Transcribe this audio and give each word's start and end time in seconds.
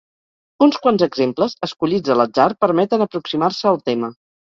Uns 0.67 0.77
quants 0.85 1.03
exemples, 1.05 1.53
escollits 1.67 2.13
a 2.13 2.15
l'atzar, 2.21 2.47
permeten 2.65 3.05
aproximar-se 3.07 3.69
al 3.73 3.79
tema. 3.91 4.11